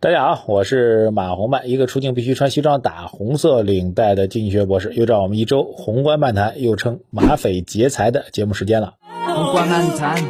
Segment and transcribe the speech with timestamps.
[0.00, 4.92] 大家好，我是马红漫，一个出镜必须穿西装打红色领带的经济学博士。
[4.94, 8.94] 又到我们一周宏观漫谈，又称马匪劫财的节目时间了。
[9.26, 10.22] 宏观漫谈。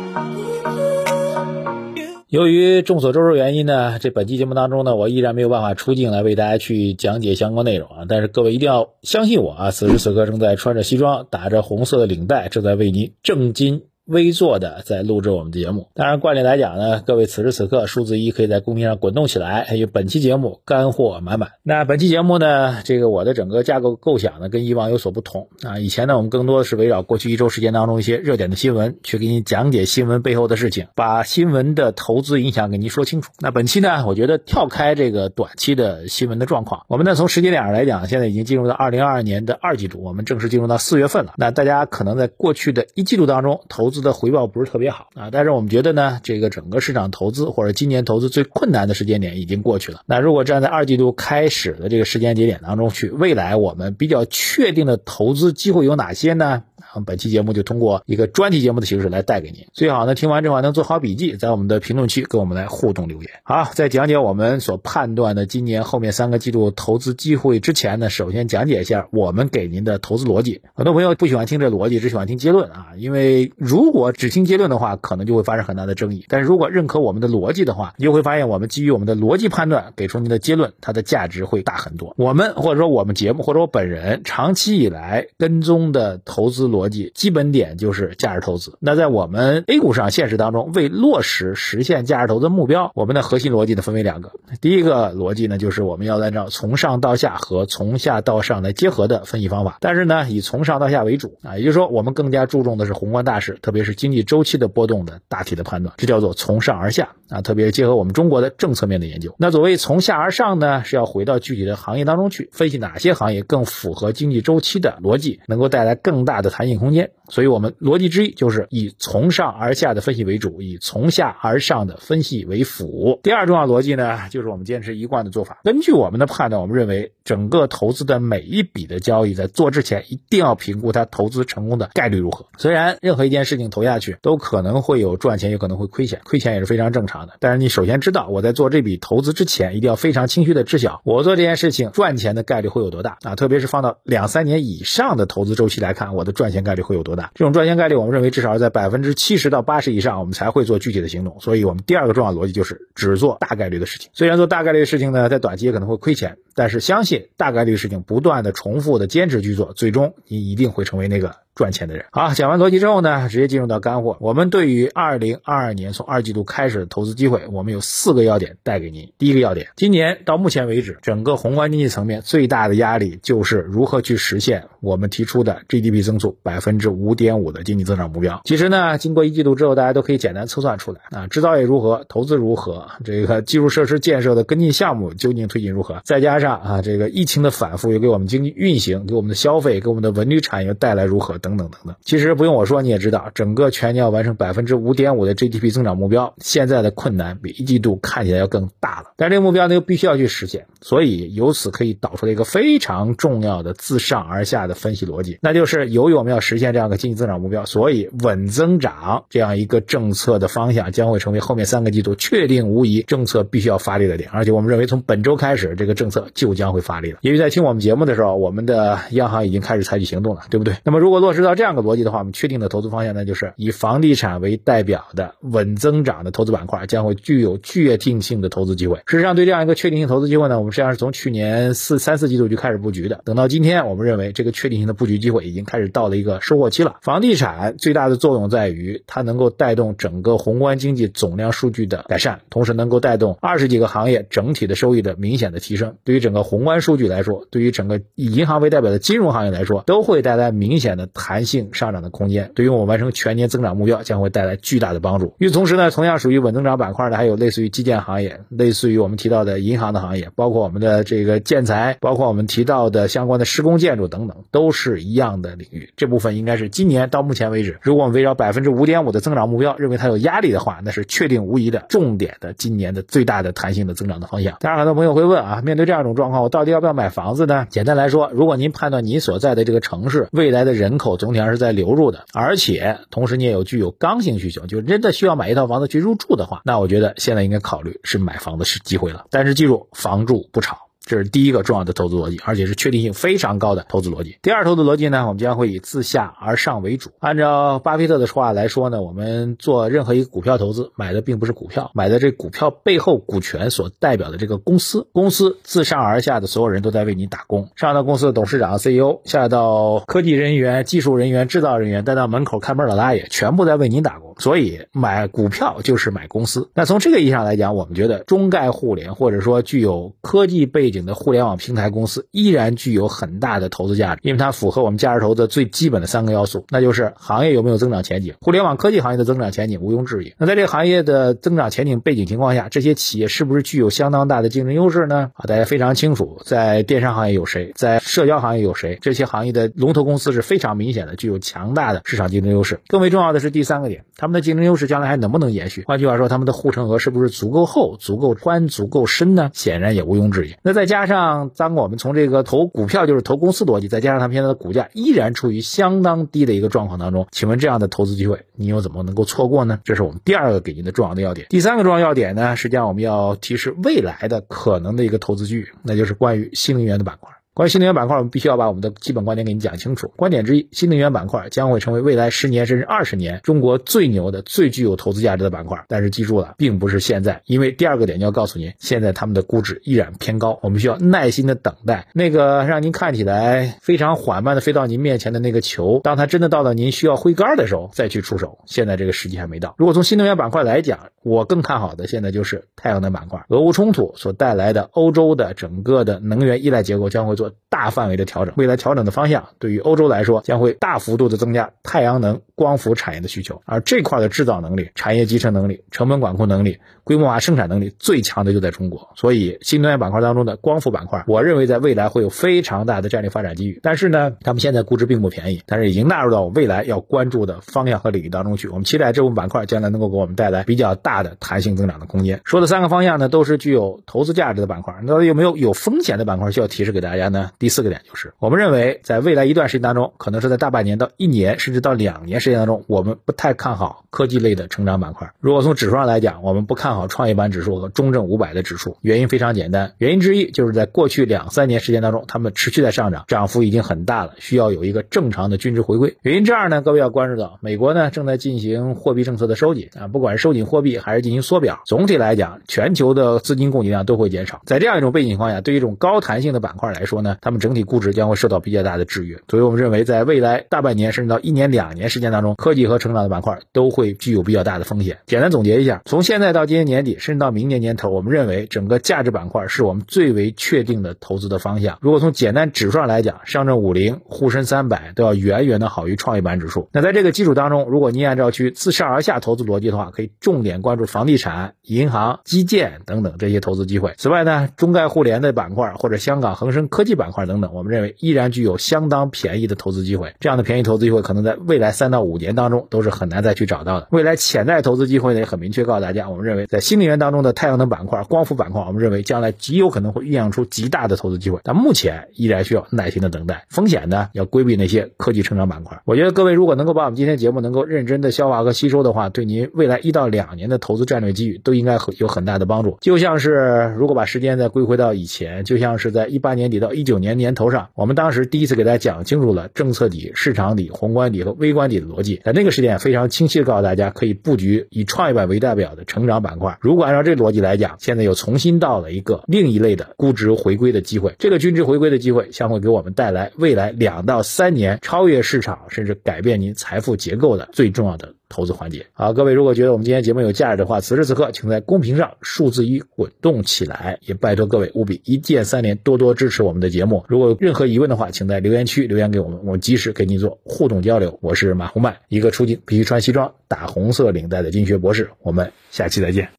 [2.28, 8.04] 由于众所周知原因呢，这本期节目当中呢，我依然没有办法出镜来为大家去讲解相关内容啊。
[8.08, 13.82] 但是各位一定要相信我啊，此时此刻正在穿着西装，打着红色的领带，正在为您正襟。
[14.08, 21.50] 微坐的在录制我们的节目，当然惯例来讲呢，各位此时此刻数字一可以在公屏上滚动起来，还有本期节目干货满满。
[21.62, 25.78] 那本期节目呢，这个我的整个架构构想呢跟以往有所不同啊。
[25.78, 33.30] 以前呢，我们更多的是围绕过去一周时间当中一些热点的新闻，去给你讲解新闻背后的事情，把新闻的投资影响给您说清楚。
[33.40, 41.34] 那本期呢，我觉得跳开这个短期的新闻的状况，我们呢从时间点上来讲，现在已经进入到二零二二年的二季度，我们正式进入到四月份了。
[41.36, 43.97] 那大家可能在过去的一季度当中投资。
[44.00, 50.00] 的回报不是特别好啊，但是我们觉得呢，这个整个市场投资或者今年投资最困难的时间点已经过去了。
[50.06, 56.64] 那如果站在二季度开始的这个时间节点当中去，未来我们比较确定的投资机会有哪些呢？
[57.04, 59.66] 本期节目就通过一个专题节目的形式来带给您。
[59.72, 63.30] 最好呢，听完之后能做好笔记，在我们的评论区跟我们来互动留言。
[63.44, 70.62] 好，在讲解我们所判断的今年后面三个季度投资机会之前呢，首先讲解一下我们给您的投资逻辑。
[70.74, 76.24] 很多朋友不喜欢听这逻辑，只喜欢听结论啊，因为如果只听结论的话，可能就会发生很大的争议。
[76.28, 82.14] 但是如果认可我们的逻辑的话，你就会发现我们基于我们的逻辑判断给出您的结论，它的价值会大很多。
[82.16, 88.76] 我们或者说我们节目或者我本人长期以来跟踪的投资逻辑基本点就是价值投资。
[88.80, 94.32] 那在我们 A 股上现实当中，为落实实现价值投资目标，我们的核心逻辑呢分为两个。
[94.60, 109.34] 第一个逻辑呢就是我们要按照从上到下和从下到上来结合的分析方法，但是呢以从上到下为主啊，也就是说我们更加注重的是宏观大势，特别是经济周期的波动的大体的判断，这叫做从上而下啊，特别是结合我们中国的政策面的研究。
[109.38, 117.08] 那所谓从下而上呢，是要回到具体的行业当中去分析哪些行业更符合经济周期的逻辑，能够带来更大的弹性空间。
[117.28, 123.20] 所以，我们逻辑之一就是以从上而下的分析为主，以从下而上的分析为辅。
[123.22, 125.60] 第二重要逻辑呢，就是我们坚持一贯的做法。
[125.64, 132.46] 根据我们的判断，我们认为整个投资的每一笔的交易，在做之前一定要评估它投资成功的概率如何。
[132.56, 137.34] 虽然任何一件事情投下去都可能会有赚钱，也可能会亏钱，亏钱也是非常正常的。
[137.40, 143.36] 但是你首先知道，我在做这笔投资之前，一定要非常清晰的知晓，我做这件事情赚钱的概率会有多大啊？
[143.36, 147.17] 特别是放到两三年以上的投资周期来看，我的赚钱概率会有多大？
[147.34, 151.38] 这种赚钱概率，我们认为至少是在百分之七十到八十以上，我们才会做具体的行动。
[151.40, 154.10] 所以，我们第二个重要逻辑就是只做大概率的事情。
[154.12, 161.34] 虽然做大概率的事情呢，在短期也可能会亏钱，但是相信大概率的事情不断的重复的坚持去做，最终你一定会成为那个。
[161.58, 164.16] 赚钱的人，好，讲完逻辑之后呢，直接进入到干货。
[164.20, 169.12] 我们对于二零二二年从二季度开始的投资机会，我们有四个要点带给您。
[169.18, 178.40] 第一个要点，今年到目前为止，整个宏观经济层面最大的压力就是如何去实现我们提出的 GDP 增速百分之五点五的经济增长目标。
[178.44, 191.47] 其实呢，经过一季度之后，大家都可以简单测算出来啊，制造业如何，投资如何，这个基础设施建设的跟进项目究竟推进如何，再加上啊，这个疫情的反复又给我们经济运行、给我们的消费、给我们的文旅产业带来如何等。
[191.48, 199.12] 等等等等，其实不用我说，你也知道，整个全年要完成百分之五点五的 GDP 增长目标，现在的困难比一季度看起来要更大了。
[199.16, 214.28] 但这个目标呢，又必须要去实现，所以由此可以导出来一个非常重要的自上而下的分析逻辑，那就是由于我们要实现这样的经济增长目标，所以稳增长这样一个政策的方向将会成为后面三个季度确定无疑政策必须要发力的点。
[214.32, 217.18] 而且我们认为，从本周开始，这个政策就将会发力了。
[217.22, 220.74] 因为在听我们节目的时候，我们的央行已经开始采取行动了，对不对？
[220.84, 221.37] 那么如果落实。
[221.40, 228.98] 知道这样个逻辑的话，我们确定的投资方向呢，就是以房地产为代表的稳增长的投资板块，将会具有确定性的投资机会。
[229.06, 233.20] 事实上，对这样一个确定性投资机会呢，我们实际上是从去年四三四季度就开始布局的。
[233.24, 236.96] 等到今天，我们认为这个确定性的布局机会已经开始到了一个收获期了。
[237.02, 245.96] 房地产最大的作用在于它能够带动整个宏观经济总量数据的改善，同时能够带动二十几个行业整体的收益的明显的提升。
[246.04, 251.08] 对于整个宏观数据来说，对于整个以银行为代表的金融行业来说，都会带来明显的。
[251.18, 255.34] 弹性上涨的空间，对于我们完成全年增长目标将会带来巨大的帮助。
[255.38, 265.92] 与此同时呢，同样属于稳增长板块的还有类似于基建行业，类似于我们提到的银行的行业，包括我们的这个建材，包括我们提到的相关的施工建筑等等，都是一样的领域。
[265.96, 274.56] 这部分应该是今年到目前为止，如果我们围绕百分之五点五的增长目标，认为它有压力的话，那是确定无疑的重点的今年的最大的弹性的增长的方向。
[274.60, 277.66] 当然，很多朋友会问啊，面对这样一种状况，我到底要不要买房子呢？
[277.70, 289.26] 简单来说，如果您判断您所在的这个城市未来的人口总体上是在流入的，而且同时你也有具有刚性需求，就真的需要买一套房子去入住的话，那我觉得现在应该考虑是买房子是机会了。
[289.30, 290.87] 但是记住，房住不炒。
[291.08, 294.36] 这是第一个重要的投资逻辑，而且是确定性非常高的投资逻辑。
[294.42, 297.10] 第二投资逻辑呢，我们将会以自下而上为主。
[297.18, 305.08] 按照巴菲特的话来说呢，我们做任何一个股票投资，买的并不是股票，买的这股票背后股权所代表的这个公司。
[305.12, 314.34] 公司自上而下的所有人都在为你打工，上到公司的董事长、CEO，下到科技人员、技术人员、制造人员，再到门口看门老大爷，全部在为你打工。
[314.38, 316.70] 所以买股票就是买公司。
[316.74, 328.34] 那从这个意义上来讲，我们觉得中概互联或者说具有科技背景的互联网平台公司依然具有很大的投资价值，因为它符合我们价值投资最基本的三个要素，那就是行业有没有增长前景。
[328.40, 330.34] 互联网科技行业的增长前景毋庸置疑。
[330.38, 335.30] 那在这个行业的增长前景背景情况下，这些企业是不是具有相当大的竞争优势呢？
[335.34, 342.80] 啊，大家非常清楚，在电商行业有谁，在社交行业有谁，这些行业的龙头公司是非常明显的具有强大的市场竞争优势。
[342.88, 345.84] 更为重要的是第三个点，他们的竞争优势将来还能不能延续？
[345.86, 349.50] 换句话说，他们的护城河是不是足够厚、足够宽、足够深呢？
[349.52, 350.54] 显然也毋庸置疑。
[350.62, 359.78] 那在加上，当我们从这个投股票就是投公司逻辑，再加上他们现在的股价依然处于相当低的一个状况当中，请问这样的投资机会，你又怎么能够错过呢？
[359.84, 361.46] 这是我们第二个给您的重要的要点。
[361.50, 367.37] 第三个重要要点呢，实际上我们要提示未来的可能的一个投资机遇，那就是关于新能源的板块。
[367.58, 370.12] 关于新能源板块，我们必须要把我们的基本观点给你讲清楚。
[370.14, 375.84] 观点之一，新能源板块将会成为未来十年甚至二十年中国最牛的、最具有投资价值的板块。
[375.88, 388.60] 但是记住了，并不是现在，因为第二个点就要告诉您，现在他们的估值依然偏高，我们需要耐心的等待那个让您看起来非常缓慢的飞到您面前的那个球，当它真的到了您需要挥杆的时候再去出手。
[388.66, 389.74] 现在这个时机还没到。
[389.78, 393.44] 如果从新能源板块来讲，我更看好的现在就是太阳能板块。
[393.48, 398.54] 俄乌冲突所带来的欧洲的整个的能源依赖结构将会做大范围的调整。
[398.56, 403.62] 未来调整的方向对于欧洲来说，将会大幅度的增加太阳能光伏产业的需求。
[403.64, 406.78] 而这块的制造能力、产业集成能力、成本管控能力、
[407.08, 409.10] 规模化生产能力最强的就在中国。
[409.16, 413.78] 所以新能源板块当中的光伏板块，我认为在未来会有非常大的战略发展机遇。
[413.82, 418.68] 但是呢，他们现在估值并不便宜，但是已经纳入到我未来要关注的方向和领域当中去。
[418.68, 421.18] 我们期待这部分板块将来能够给我们带来比较大。
[421.18, 424.94] 的弹性增长的空间，说的三个方向呢，都是具有投资价值的板块。
[425.02, 427.50] 那有没有有风险的板块需要提示给大家呢？
[427.58, 435.32] 第四个点就是，我们认为在未来一段时间当中，可能是在大半年到一年，甚至到两年时间当中，我们不太看好科技类的成长板块。
[435.40, 438.96] 如果从指数上来讲，我们不看好好创业板指数和中证五百的指数。
[439.00, 446.16] 原因非常简单，原因之一就是在过去两三年时间当中，它们持续在上涨，涨幅已经很大了，需要有一个正常的均值回归。
[446.22, 450.88] 原因之二呢，各位要关注到，美国呢正在进行货币政策的收紧啊，不管是收紧货币。
[450.98, 454.62] 还是进行缩表，总体来讲，全球的资金供给量都会减少。
[454.64, 459.38] 在这样一种背景情况下，对于一种高弹性的板块来说呢，它们整体估值将会受到比较大的制约。
[459.48, 465.18] 所以我们认为，在未来大半年甚至到一年、两年时间当中，科技和成长的板块都会具有比较大的风险。
[465.26, 471.98] 简单总结一下，从现在到今年年底，甚至到明年年头，我们认为整个价值板块是我们最为确定的投资的方向。
[472.00, 476.88] 如果从简单指数上来讲，上证五零、沪深三百都要远远的好于创业板指数。
[476.92, 481.06] 那在这个基础当中，如果您按照去自上而下投资逻辑的话，可以重点关注。
[481.08, 484.12] 房地产、银行、基建等等这些投资机会。
[484.18, 490.34] 此外呢，中概互联的板块或者香港恒生科技板块等等，我们认为依然具有相当便宜的投资机会。
[490.38, 494.08] 这样的便宜投资机会，可能在未来三到五年当中都是很难再去找到的。
[494.10, 501.60] 未来潜在投资机会呢，也很明确告诉大家，我们认为在新能源当中的太阳能板块、光伏板块，我们认为将来极有可能会酝酿出极大的投资机会。
[501.64, 506.00] 但目前依然需要耐心的等待，风险呢要规避那些科技成长板块。
[506.04, 512.98] 我觉得各位如果能够把我们今天节目能够认真的消化和吸收的话，对您未来一到两年的投资战略机遇都应该很有很大的帮助。
[513.00, 538.34] 就像是如果把时间再归回到以前，就像是在一八年底到一九年年头上，我们当时第一次给大家讲清楚了政策底、市场底、宏观底和微观底的逻辑，在那个时间非常清晰的告诉大家，可以布局以创业板为代表的成长板如果按照这逻辑来讲，现在又重新到了一个另一类的估值回归的机会，这个均值回归的机会将会给我们带来未来两到三年超越市场，甚至改变您财富结构的最重要的。
[538.48, 547.24] 投资环节，好，各位如果觉得我们今天节目有价值的话，此时此刻请在公屏上数字一滚动起来，也拜托各位务必一键三连，多多支持我们的节目。
[547.28, 551.38] 如果有任何疑问的话，请在留言区留言给我们，我们及时给您做互动交流。
[551.42, 555.30] 我是马红迈，一个出镜必须穿西装、打红色领带的经济学博士。
[555.42, 556.48] 我们下期再见。